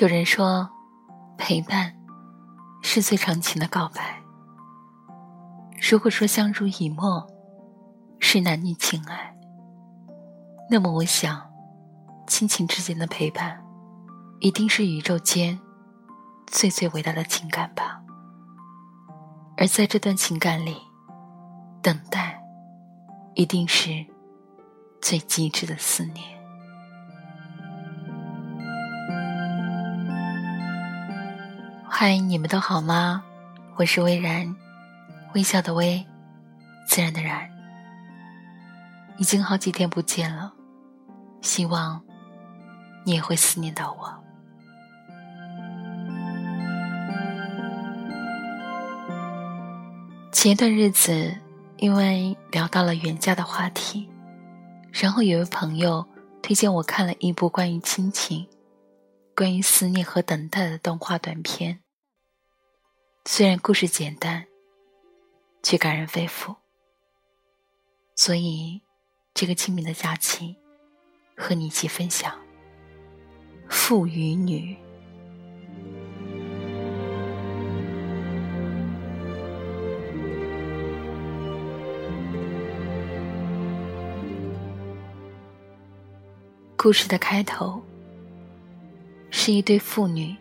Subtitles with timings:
[0.00, 0.66] 有人说，
[1.36, 1.94] 陪伴
[2.80, 4.18] 是最长情的告白。
[5.90, 7.26] 如果说相濡以沫
[8.18, 9.36] 是男女情爱，
[10.70, 11.46] 那么我想，
[12.26, 13.62] 亲情之间的陪伴，
[14.38, 15.60] 一定是宇宙间
[16.46, 18.00] 最最伟大的情感吧。
[19.58, 20.78] 而在这段情感里，
[21.82, 22.42] 等待
[23.34, 23.90] 一定是
[25.02, 26.39] 最极致的思念。
[32.02, 33.22] 嗨，你们都好吗？
[33.76, 34.56] 我是微然，
[35.34, 36.02] 微笑的微，
[36.86, 37.46] 自然的然。
[39.18, 40.50] 已经好几天不见了，
[41.42, 42.00] 希望
[43.04, 44.24] 你也会思念到我。
[50.32, 51.36] 前一段日子，
[51.76, 54.08] 因为聊到了远嫁的话题，
[54.90, 56.06] 然后有位朋友
[56.40, 58.48] 推荐我看了一部关于亲情、
[59.36, 61.80] 关于思念和等待的动画短片。
[63.26, 64.44] 虽然故事简单，
[65.62, 66.56] 却感人肺腑。
[68.16, 68.80] 所以，
[69.32, 70.56] 这个清明的假期，
[71.36, 72.38] 和你一起分享
[73.68, 74.76] 父与女。
[86.76, 87.80] 故事的开头
[89.30, 90.34] 是一对父女，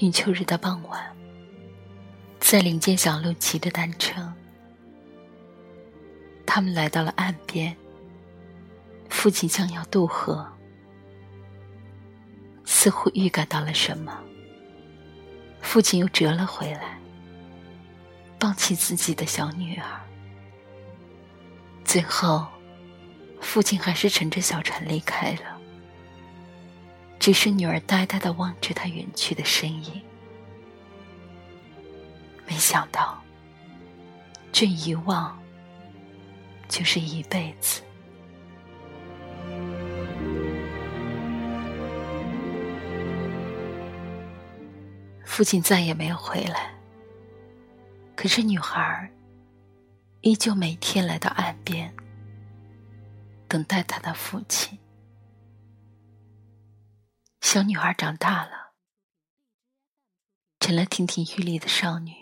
[0.00, 1.16] 与秋日的傍晚，
[2.52, 4.30] 在林间小路骑着单车，
[6.44, 7.74] 他们来到了岸边。
[9.08, 10.46] 父亲将要渡河，
[12.66, 14.14] 似乎预感到了什么，
[15.62, 16.98] 父亲又折了回来，
[18.38, 19.86] 抱起自己的小女儿，
[21.86, 22.46] 最后。
[23.40, 25.58] 父亲还是乘着小船离开了，
[27.18, 30.02] 只是女儿呆呆的望着他远去的身影。
[32.52, 33.18] 没想到，
[34.52, 35.42] 这一望
[36.68, 37.82] 就是一辈子。
[45.24, 46.74] 父亲再也没有回来，
[48.14, 49.10] 可是女孩
[50.20, 51.90] 依旧每天来到岸边。
[53.48, 54.78] 等待他的父亲。
[57.40, 58.74] 小女孩长大了，
[60.60, 62.12] 成了亭亭玉立的少女，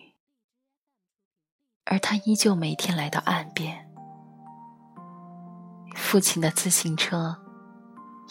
[1.90, 3.86] 而他依旧每天来到岸边。
[5.94, 7.36] 父亲的自行车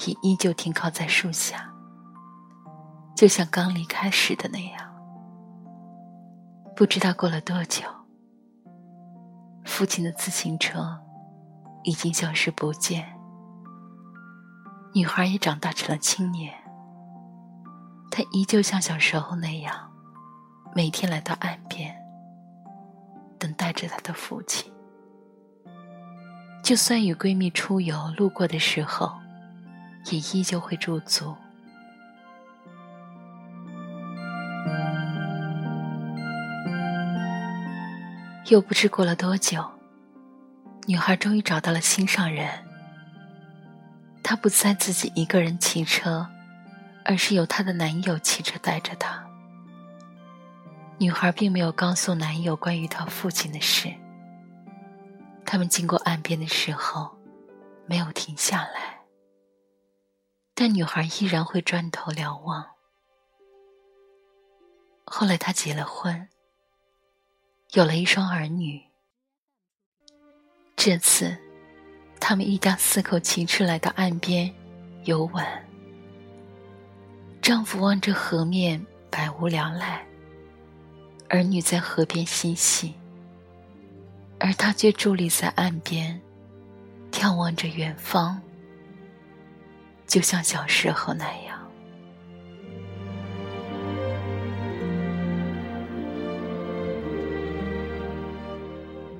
[0.08, 1.72] 也依旧停靠在树下，
[3.16, 4.90] 就像刚离开时的那样。
[6.76, 7.84] 不知道过了多久，
[9.66, 11.00] 父亲的自行车。
[11.84, 13.18] 已经消失不见，
[14.94, 16.54] 女孩也长大成了青年。
[18.12, 19.90] 她依旧像小时候那样，
[20.76, 21.99] 每天来到岸边，
[23.70, 24.72] 带着她的父亲。
[26.64, 29.16] 就算与闺蜜出游路过的时候，
[30.12, 31.36] 也依旧会驻足。
[38.48, 39.64] 又不知过了多久。
[40.88, 42.50] 女孩终于找到了心上人。
[44.24, 46.28] 她不再自己一个人骑车，
[47.06, 49.24] 而是由她的男友骑车带着她。
[51.00, 53.94] 女孩并没有告诉男友关于她父亲的事。
[55.46, 57.18] 他们经过岸边的时候，
[57.86, 59.00] 没有停下来，
[60.54, 62.66] 但女孩依然会转头瞭望。
[65.06, 66.28] 后来，她结了婚，
[67.72, 68.84] 有了一双儿女。
[70.76, 71.36] 这次，
[72.20, 74.54] 他们一家四口骑车来到岸边
[75.06, 75.66] 游玩。
[77.42, 80.06] 丈夫望着河面，百无聊赖；
[81.30, 82.96] 儿女在河边嬉戏，
[84.40, 86.20] 而他却伫立在岸边，
[87.12, 88.42] 眺望着远方，
[90.08, 91.60] 就像小时候那样。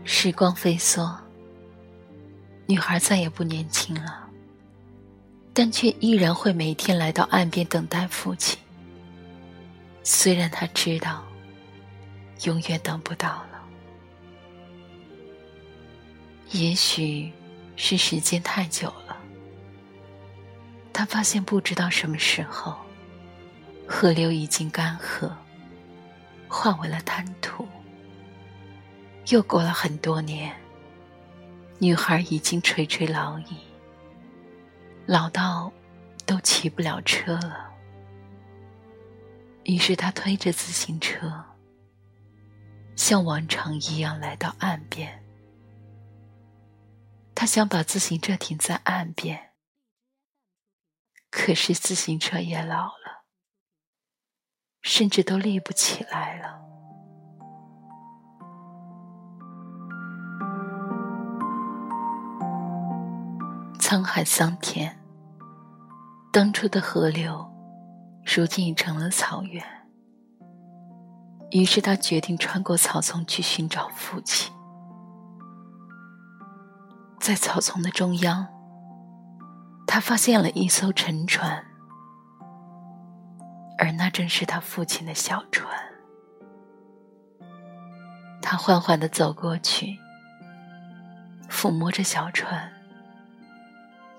[0.04, 1.16] 时光飞梭。
[2.66, 4.28] 女孩再也不年轻了，
[5.54, 8.58] 但却依然会每天来到岸边等待父亲。
[10.04, 11.24] 虽然她知道，
[12.44, 13.62] 永远等不到了。
[16.52, 17.32] 也许
[17.76, 19.18] 是时间太久了，
[20.92, 22.76] 他发现不知道什么时候，
[23.88, 25.32] 河流已经干涸，
[26.48, 27.68] 化为了滩涂。
[29.30, 30.56] 又过了很多年。
[31.82, 33.56] 女孩已经垂垂老矣，
[35.06, 35.72] 老到
[36.26, 37.70] 都骑不了车了。
[39.64, 41.42] 于是他推着自行车，
[43.00, 45.24] 像往常一样来到岸边。
[47.34, 49.54] 他想把自行车停在岸边，
[51.32, 53.24] 可是自行车也老了，
[54.82, 56.60] 甚至都立不起来了。
[63.80, 65.00] 沧海桑田，
[66.34, 67.50] 当初的河流，
[68.26, 69.79] 如今已成了草原。
[71.52, 74.54] 于是他决定穿过草丛去寻找父亲。
[77.20, 78.48] 在草丛的中央，
[79.88, 81.66] 他发现了一艘沉船，
[83.78, 85.68] 而那正是他父亲的小船。
[88.42, 90.00] 他缓缓的走过去，
[91.50, 92.72] 抚摸着小船，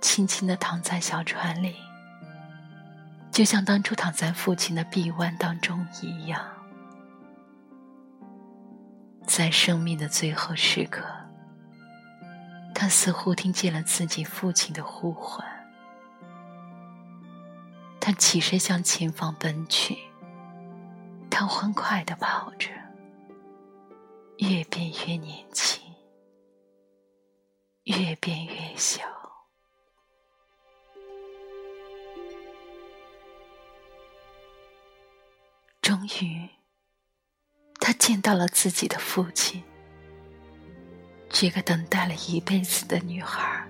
[0.01, 1.75] 轻轻的躺在小船里，
[3.33, 6.60] 就像当初躺在父亲的臂弯当中一样。
[9.31, 11.05] 在生命的最后时刻。
[12.75, 15.47] 他似乎听见了自己父亲的呼唤，
[18.01, 19.97] 他起身向前方奔去。
[21.31, 22.71] 他欢快的跑着，
[24.39, 25.81] 越变越年轻，
[27.85, 29.01] 越变越小。
[35.81, 36.49] 终于，
[38.01, 39.63] 见到了自己的父亲。
[41.29, 43.63] 这个等待了一辈子的女孩，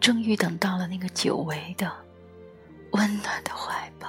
[0.00, 1.92] 终于等到了那个久违的、
[2.92, 4.08] 温暖的怀抱。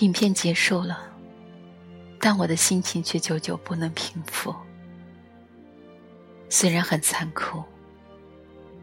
[0.00, 1.12] 影片结束了，
[2.18, 4.52] 但我的心情却久久不能平复。
[6.48, 7.62] 虽然很残酷，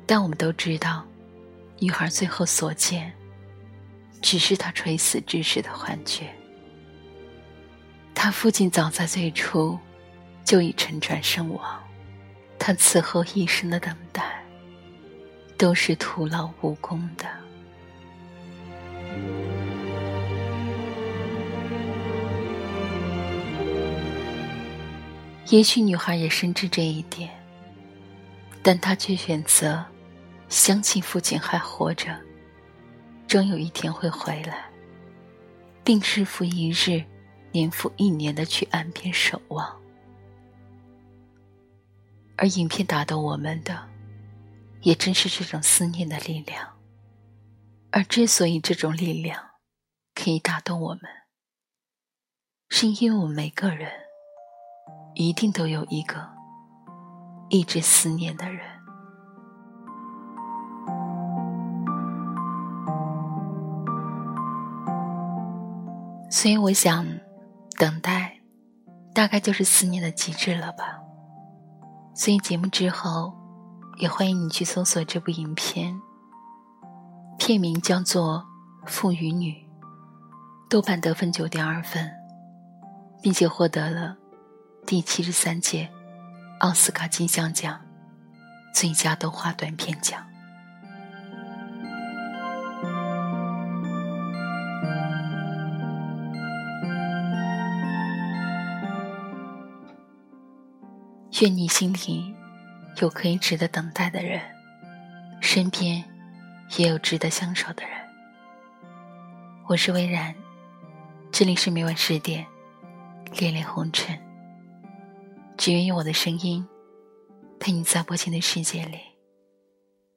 [0.08, 1.06] 但我们都知道，
[1.78, 3.14] 女孩最后所见。
[4.20, 6.28] 只是她垂死之时的幻觉。
[8.16, 9.78] 他父亲早在最初
[10.44, 11.80] 就已沉船身亡，
[12.58, 14.44] 他此后一生的等待
[15.56, 17.26] 都是徒劳无功的。
[25.50, 27.30] 也许女孩也深知这一点，
[28.64, 29.86] 但她却选择
[30.50, 32.18] 相信父亲还活着。
[33.28, 34.70] 终有一天会回来，
[35.84, 37.04] 并日复一日、
[37.52, 39.78] 年复一年的去岸边守望。
[42.38, 43.90] 而影片打动我们的，
[44.82, 46.78] 也正是这种思念的力量。
[47.92, 49.44] 而之所以这种力量
[50.16, 51.02] 可以打动我们，
[52.70, 53.92] 是因为我们每个人
[55.16, 56.30] 一定都有一个
[57.50, 58.77] 一直思念的人。
[66.38, 67.04] 所以我想，
[67.80, 68.40] 等待，
[69.12, 71.00] 大概就是思念的极致了吧。
[72.14, 73.34] 所以节目之后，
[73.98, 76.00] 也欢迎你去搜索这部影片，
[77.40, 78.46] 片名叫做
[78.88, 79.52] 《父与女》，
[80.70, 82.08] 豆瓣得分九点二分，
[83.20, 84.16] 并且获得了
[84.86, 85.90] 第七十三届
[86.60, 87.82] 奥斯卡金像奖
[88.76, 90.24] 最佳动画短片奖。
[101.42, 102.36] 愿你心里
[103.00, 104.42] 有可以值得等待的人，
[105.40, 106.04] 身边
[106.78, 107.96] 也有值得相守的人。
[109.68, 110.34] 我是微然，
[111.32, 112.48] 这里是每晚十点，
[113.34, 114.20] 恋恋红尘。
[115.58, 116.68] 只愿用我的声音
[117.60, 119.00] 陪你在薄情的世界里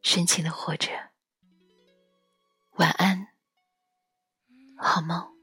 [0.03, 0.89] 深情的活着。
[2.77, 3.29] 晚安，
[4.79, 5.40] 好梦。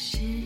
[0.00, 0.39] 是